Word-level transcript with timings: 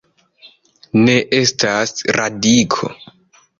Ne 1.01 1.17
estas 1.41 1.95
radiko. 2.19 2.93